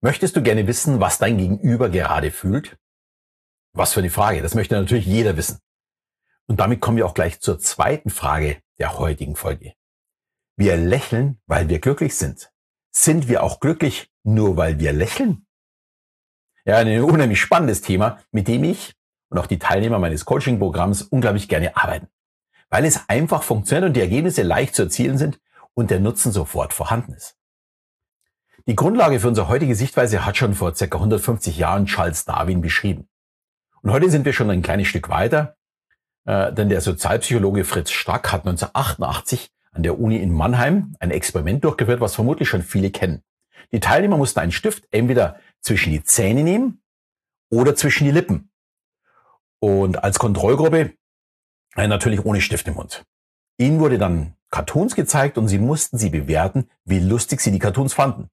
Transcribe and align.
Möchtest 0.00 0.36
du 0.36 0.42
gerne 0.42 0.66
wissen, 0.66 1.00
was 1.00 1.18
dein 1.18 1.38
Gegenüber 1.38 1.88
gerade 1.88 2.30
fühlt? 2.30 2.78
Was 3.72 3.92
für 3.92 4.00
eine 4.00 4.10
Frage. 4.10 4.42
Das 4.42 4.54
möchte 4.54 4.76
natürlich 4.76 5.06
jeder 5.06 5.36
wissen. 5.36 5.58
Und 6.46 6.60
damit 6.60 6.80
kommen 6.80 6.96
wir 6.96 7.06
auch 7.06 7.14
gleich 7.14 7.40
zur 7.40 7.58
zweiten 7.58 8.10
Frage 8.10 8.62
der 8.78 8.98
heutigen 8.98 9.34
Folge. 9.34 9.74
Wir 10.56 10.76
lächeln, 10.76 11.40
weil 11.46 11.68
wir 11.68 11.80
glücklich 11.80 12.16
sind. 12.16 12.52
Sind 12.90 13.28
wir 13.28 13.42
auch 13.42 13.60
glücklich, 13.60 14.10
nur 14.22 14.56
weil 14.56 14.78
wir 14.78 14.92
lächeln? 14.92 15.46
Ja, 16.64 16.76
ein 16.76 17.02
unheimlich 17.02 17.40
spannendes 17.40 17.80
Thema, 17.80 18.18
mit 18.30 18.48
dem 18.48 18.64
ich 18.64 18.94
und 19.30 19.38
auch 19.38 19.46
die 19.46 19.58
Teilnehmer 19.58 19.98
meines 19.98 20.24
Coaching-Programms 20.24 21.02
unglaublich 21.02 21.48
gerne 21.48 21.76
arbeiten. 21.76 22.08
Weil 22.70 22.84
es 22.84 23.08
einfach 23.08 23.42
funktioniert 23.42 23.88
und 23.88 23.94
die 23.94 24.00
Ergebnisse 24.00 24.42
leicht 24.42 24.74
zu 24.74 24.82
erzielen 24.82 25.18
sind 25.18 25.40
und 25.74 25.90
der 25.90 26.00
Nutzen 26.00 26.32
sofort 26.32 26.72
vorhanden 26.72 27.14
ist. 27.14 27.37
Die 28.68 28.76
Grundlage 28.76 29.18
für 29.18 29.28
unsere 29.28 29.48
heutige 29.48 29.74
Sichtweise 29.74 30.26
hat 30.26 30.36
schon 30.36 30.52
vor 30.52 30.74
ca. 30.74 30.84
150 30.84 31.56
Jahren 31.56 31.86
Charles 31.86 32.26
Darwin 32.26 32.60
beschrieben. 32.60 33.08
Und 33.80 33.92
heute 33.92 34.10
sind 34.10 34.26
wir 34.26 34.34
schon 34.34 34.50
ein 34.50 34.60
kleines 34.60 34.88
Stück 34.88 35.08
weiter, 35.08 35.56
äh, 36.26 36.52
denn 36.52 36.68
der 36.68 36.82
Sozialpsychologe 36.82 37.64
Fritz 37.64 37.90
Strack 37.90 38.30
hat 38.30 38.44
1988 38.44 39.50
an 39.72 39.84
der 39.84 39.98
Uni 39.98 40.18
in 40.18 40.34
Mannheim 40.34 40.94
ein 41.00 41.10
Experiment 41.10 41.64
durchgeführt, 41.64 42.02
was 42.02 42.14
vermutlich 42.14 42.50
schon 42.50 42.62
viele 42.62 42.90
kennen. 42.90 43.22
Die 43.72 43.80
Teilnehmer 43.80 44.18
mussten 44.18 44.40
einen 44.40 44.52
Stift 44.52 44.86
entweder 44.90 45.40
zwischen 45.62 45.90
die 45.90 46.04
Zähne 46.04 46.42
nehmen 46.42 46.82
oder 47.48 47.74
zwischen 47.74 48.04
die 48.04 48.10
Lippen. 48.10 48.50
Und 49.60 50.04
als 50.04 50.18
Kontrollgruppe 50.18 50.92
äh, 51.74 51.88
natürlich 51.88 52.22
ohne 52.22 52.42
Stift 52.42 52.68
im 52.68 52.74
Mund. 52.74 53.06
Ihnen 53.56 53.80
wurde 53.80 53.96
dann 53.96 54.34
Cartoons 54.50 54.94
gezeigt 54.94 55.38
und 55.38 55.48
sie 55.48 55.58
mussten 55.58 55.96
sie 55.96 56.10
bewerten, 56.10 56.68
wie 56.84 57.00
lustig 57.00 57.40
sie 57.40 57.50
die 57.50 57.60
Cartoons 57.60 57.94
fanden. 57.94 58.28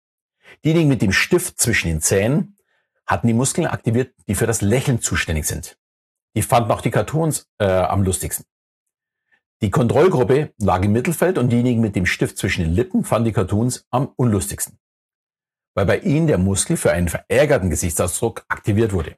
Diejenigen 0.63 0.89
mit 0.89 1.01
dem 1.01 1.11
Stift 1.11 1.59
zwischen 1.59 1.87
den 1.87 2.01
Zähnen 2.01 2.57
hatten 3.05 3.27
die 3.27 3.33
Muskeln 3.33 3.67
aktiviert, 3.67 4.13
die 4.27 4.35
für 4.35 4.47
das 4.47 4.61
Lächeln 4.61 5.01
zuständig 5.01 5.45
sind. 5.45 5.77
Die 6.35 6.41
fanden 6.41 6.71
auch 6.71 6.81
die 6.81 6.91
Cartoons 6.91 7.49
äh, 7.59 7.65
am 7.65 8.03
lustigsten. 8.03 8.45
Die 9.61 9.71
Kontrollgruppe 9.71 10.53
lag 10.57 10.83
im 10.83 10.91
Mittelfeld 10.91 11.37
und 11.37 11.49
diejenigen 11.49 11.81
mit 11.81 11.95
dem 11.95 12.05
Stift 12.05 12.37
zwischen 12.37 12.61
den 12.63 12.73
Lippen 12.73 13.03
fanden 13.03 13.25
die 13.25 13.31
Cartoons 13.31 13.85
am 13.89 14.11
unlustigsten. 14.15 14.79
Weil 15.75 15.85
bei 15.85 15.99
ihnen 15.99 16.27
der 16.27 16.37
Muskel 16.37 16.77
für 16.77 16.91
einen 16.91 17.07
verärgerten 17.07 17.69
Gesichtsausdruck 17.69 18.45
aktiviert 18.49 18.91
wurde. 18.91 19.15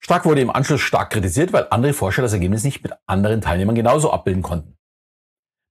Stark 0.00 0.24
wurde 0.24 0.40
im 0.40 0.50
Anschluss 0.50 0.80
stark 0.80 1.10
kritisiert, 1.10 1.52
weil 1.52 1.68
andere 1.70 1.92
Forscher 1.92 2.22
das 2.22 2.32
Ergebnis 2.32 2.64
nicht 2.64 2.82
mit 2.82 2.92
anderen 3.06 3.40
Teilnehmern 3.40 3.74
genauso 3.74 4.10
abbilden 4.10 4.42
konnten. 4.42 4.76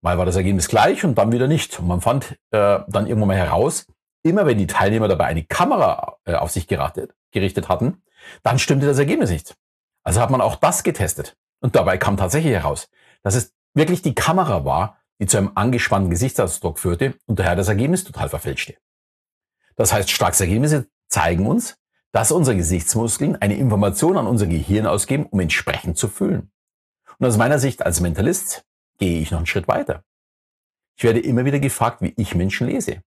Mal 0.01 0.17
war 0.17 0.25
das 0.25 0.35
Ergebnis 0.35 0.67
gleich 0.69 1.03
und 1.03 1.17
dann 1.17 1.31
wieder 1.31 1.47
nicht. 1.47 1.79
Und 1.79 1.87
man 1.87 1.99
fand 1.99 2.39
äh, 2.51 2.79
dann 2.87 3.07
irgendwann 3.07 3.29
mal 3.29 3.37
heraus, 3.37 3.87
immer 4.23 4.45
wenn 4.45 4.57
die 4.57 4.67
Teilnehmer 4.67 5.07
dabei 5.07 5.25
eine 5.25 5.43
Kamera 5.43 6.17
äh, 6.25 6.35
auf 6.35 6.51
sich 6.51 6.67
gerichtet, 6.67 7.13
gerichtet 7.31 7.69
hatten, 7.69 8.03
dann 8.43 8.59
stimmte 8.59 8.85
das 8.85 8.99
Ergebnis 8.99 9.29
nicht. 9.29 9.55
Also 10.03 10.21
hat 10.21 10.29
man 10.29 10.41
auch 10.41 10.55
das 10.55 10.83
getestet. 10.83 11.37
Und 11.61 11.75
dabei 11.75 11.97
kam 11.97 12.17
tatsächlich 12.17 12.53
heraus, 12.53 12.89
dass 13.23 13.35
es 13.35 13.53
wirklich 13.73 14.01
die 14.01 14.15
Kamera 14.15 14.65
war, 14.65 14.97
die 15.19 15.27
zu 15.27 15.37
einem 15.37 15.51
angespannten 15.55 16.09
Gesichtsausdruck 16.09 16.79
führte 16.79 17.15
und 17.25 17.39
daher 17.39 17.55
das 17.55 17.67
Ergebnis 17.67 18.05
total 18.05 18.29
verfälschte. 18.29 18.77
Das 19.75 19.93
heißt, 19.93 20.09
starke 20.09 20.39
Ergebnisse 20.39 20.87
zeigen 21.07 21.45
uns, 21.45 21.77
dass 22.11 22.31
unsere 22.31 22.57
Gesichtsmuskeln 22.57 23.35
eine 23.35 23.57
Information 23.57 24.17
an 24.17 24.27
unser 24.27 24.47
Gehirn 24.47 24.87
ausgeben, 24.87 25.25
um 25.25 25.39
entsprechend 25.39 25.97
zu 25.97 26.07
fühlen. 26.07 26.51
Und 27.17 27.27
aus 27.27 27.37
meiner 27.37 27.59
Sicht 27.59 27.85
als 27.85 27.99
Mentalist 27.99 28.63
gehe 28.97 29.19
ich 29.21 29.31
noch 29.31 29.39
einen 29.39 29.45
Schritt 29.45 29.67
weiter. 29.67 30.03
Ich 30.97 31.03
werde 31.03 31.19
immer 31.19 31.45
wieder 31.45 31.59
gefragt, 31.59 32.01
wie 32.01 32.13
ich 32.17 32.35
Menschen 32.35 32.67
lese. 32.67 33.01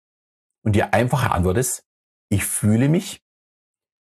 Und 0.69 0.73
die 0.75 0.83
einfache 0.83 1.31
Antwort 1.31 1.57
ist, 1.57 1.87
ich 2.29 2.45
fühle 2.45 2.91
mich, 2.91 3.25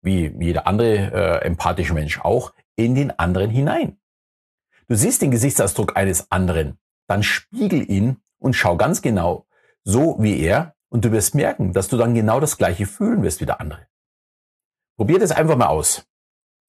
wie 0.02 0.26
jeder 0.26 0.66
andere 0.66 1.40
äh, 1.40 1.46
empathische 1.46 1.94
Mensch 1.94 2.20
auch, 2.20 2.52
in 2.76 2.94
den 2.94 3.18
anderen 3.18 3.48
hinein. 3.48 3.98
Du 4.86 4.94
siehst 4.94 5.22
den 5.22 5.30
Gesichtsausdruck 5.30 5.96
eines 5.96 6.30
anderen, 6.30 6.78
dann 7.08 7.22
spiegel 7.22 7.90
ihn 7.90 8.18
und 8.36 8.52
schau 8.52 8.76
ganz 8.76 9.00
genau 9.00 9.46
so 9.84 10.18
wie 10.20 10.38
er 10.38 10.76
und 10.90 11.02
du 11.02 11.12
wirst 11.12 11.34
merken, 11.34 11.72
dass 11.72 11.88
du 11.88 11.96
dann 11.96 12.14
genau 12.14 12.40
das 12.40 12.58
gleiche 12.58 12.84
fühlen 12.84 13.22
wirst 13.22 13.40
wie 13.40 13.46
der 13.46 13.62
andere. 13.62 13.86
Probier 14.98 15.18
das 15.18 15.32
einfach 15.32 15.56
mal 15.56 15.68
aus. 15.68 16.06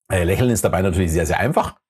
Äh, 0.09 0.23
Lächeln 0.23 0.51
ist 0.51 0.63
dabei 0.63 0.83
natürlich 0.83 1.11
sehr, 1.11 1.25
sehr 1.25 1.39
einfach. 1.39 1.80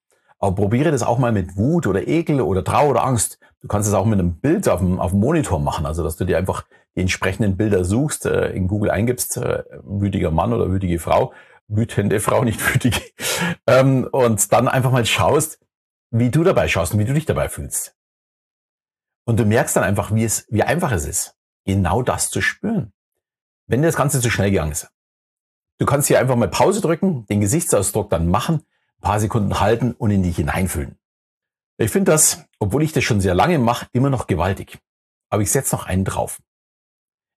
Aber 0.41 0.55
probiere 0.55 0.89
das 0.89 1.03
auch 1.03 1.19
mal 1.19 1.31
mit 1.31 1.55
Wut 1.55 1.85
oder 1.85 2.07
Ekel 2.07 2.41
oder 2.41 2.63
Trauer 2.63 2.89
oder 2.89 3.05
Angst. 3.05 3.39
Du 3.61 3.67
kannst 3.67 3.87
es 3.87 3.93
auch 3.93 4.05
mit 4.05 4.19
einem 4.19 4.39
Bild 4.39 4.67
auf 4.67 4.79
dem, 4.79 4.99
auf 4.99 5.11
dem 5.11 5.19
Monitor 5.19 5.59
machen, 5.59 5.85
also 5.85 6.03
dass 6.03 6.15
du 6.15 6.25
dir 6.25 6.39
einfach 6.39 6.65
die 6.95 7.01
entsprechenden 7.01 7.57
Bilder 7.57 7.85
suchst, 7.85 8.25
äh, 8.25 8.49
in 8.49 8.67
Google 8.67 8.89
eingibst, 8.89 9.37
äh, 9.37 9.63
wütiger 9.83 10.31
Mann 10.31 10.51
oder 10.51 10.71
wütige 10.71 10.97
Frau, 10.97 11.31
wütende 11.67 12.19
Frau, 12.19 12.43
nicht 12.43 12.59
wütige, 12.73 12.99
ähm, 13.67 14.09
und 14.11 14.51
dann 14.51 14.67
einfach 14.67 14.91
mal 14.91 15.05
schaust, 15.05 15.59
wie 16.09 16.31
du 16.31 16.43
dabei 16.43 16.67
schaust 16.67 16.93
und 16.93 16.99
wie 16.99 17.05
du 17.05 17.13
dich 17.13 17.27
dabei 17.27 17.47
fühlst. 17.47 17.95
Und 19.25 19.39
du 19.39 19.45
merkst 19.45 19.75
dann 19.75 19.83
einfach, 19.83 20.11
wie 20.13 20.23
es, 20.23 20.47
wie 20.49 20.63
einfach 20.63 20.91
es 20.91 21.05
ist, 21.05 21.37
genau 21.65 22.01
das 22.01 22.31
zu 22.31 22.41
spüren. 22.41 22.91
Wenn 23.67 23.83
dir 23.83 23.87
das 23.87 23.95
Ganze 23.95 24.19
zu 24.19 24.31
schnell 24.31 24.49
gegangen 24.49 24.71
ist. 24.71 24.89
Du 25.77 25.85
kannst 25.85 26.07
hier 26.07 26.19
einfach 26.19 26.35
mal 26.35 26.49
Pause 26.49 26.81
drücken, 26.81 27.27
den 27.27 27.41
Gesichtsausdruck 27.41 28.09
dann 28.09 28.27
machen 28.27 28.65
paar 29.01 29.19
Sekunden 29.19 29.59
halten 29.59 29.91
und 29.93 30.11
in 30.11 30.23
dich 30.23 30.37
hineinfühlen. 30.37 30.97
Ich 31.77 31.91
finde 31.91 32.11
das, 32.11 32.45
obwohl 32.59 32.83
ich 32.83 32.93
das 32.93 33.03
schon 33.03 33.21
sehr 33.21 33.35
lange 33.35 33.59
mache, 33.59 33.87
immer 33.91 34.09
noch 34.09 34.27
gewaltig. 34.27 34.79
Aber 35.29 35.41
ich 35.41 35.51
setze 35.51 35.75
noch 35.75 35.85
einen 35.85 36.05
drauf. 36.05 36.41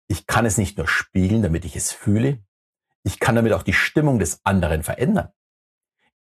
Ich 0.07 0.27
kann 0.27 0.45
es 0.45 0.59
nicht 0.59 0.77
nur 0.77 0.87
spiegeln, 0.87 1.43
damit 1.43 1.65
ich 1.65 1.77
es 1.77 1.93
fühle. 1.93 2.45
Ich 3.03 3.19
kann 3.19 3.37
damit 3.37 3.53
auch 3.53 3.63
die 3.63 3.73
Stimmung 3.73 4.19
des 4.19 4.41
anderen 4.45 4.83
verändern. 4.83 5.33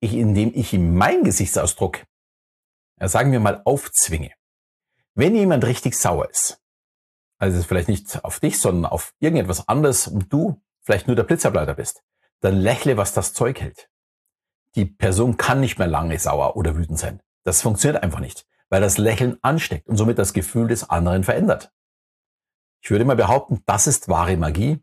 Ich, 0.00 0.14
indem 0.14 0.52
ich 0.54 0.72
ihm 0.72 0.94
meinen 0.94 1.24
Gesichtsausdruck, 1.24 2.04
ja, 3.00 3.08
sagen 3.08 3.32
wir 3.32 3.40
mal, 3.40 3.62
aufzwinge. 3.64 4.32
Wenn 5.14 5.34
jemand 5.34 5.64
richtig 5.64 5.96
sauer 5.96 6.30
ist, 6.30 6.60
also 7.38 7.60
vielleicht 7.62 7.88
nicht 7.88 8.24
auf 8.24 8.40
dich, 8.40 8.60
sondern 8.60 8.90
auf 8.90 9.14
irgendetwas 9.18 9.68
anderes 9.68 10.06
und 10.06 10.32
du 10.32 10.62
vielleicht 10.80 11.06
nur 11.08 11.16
der 11.16 11.24
Blitzableiter 11.24 11.74
bist, 11.74 12.02
dann 12.40 12.56
lächle, 12.56 12.96
was 12.96 13.12
das 13.12 13.34
Zeug 13.34 13.60
hält 13.60 13.91
die 14.74 14.84
Person 14.84 15.36
kann 15.36 15.60
nicht 15.60 15.78
mehr 15.78 15.88
lange 15.88 16.18
sauer 16.18 16.56
oder 16.56 16.76
wütend 16.76 16.98
sein. 16.98 17.20
Das 17.44 17.62
funktioniert 17.62 18.02
einfach 18.02 18.20
nicht, 18.20 18.46
weil 18.68 18.80
das 18.80 18.98
Lächeln 18.98 19.38
ansteckt 19.42 19.88
und 19.88 19.96
somit 19.96 20.18
das 20.18 20.32
Gefühl 20.32 20.68
des 20.68 20.88
anderen 20.88 21.24
verändert. 21.24 21.72
Ich 22.82 22.90
würde 22.90 23.04
mal 23.04 23.16
behaupten, 23.16 23.62
das 23.66 23.86
ist 23.86 24.08
wahre 24.08 24.36
Magie 24.36 24.82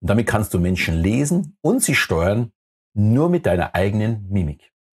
und 0.00 0.10
damit 0.10 0.26
kannst 0.26 0.54
du 0.54 0.58
Menschen 0.58 0.94
lesen 0.94 1.56
und 1.60 1.82
sie 1.82 1.94
steuern 1.94 2.52
nur 2.94 3.28
mit 3.28 3.46
deiner 3.46 3.74
eigenen 3.74 4.28
Mimik. 4.30 4.73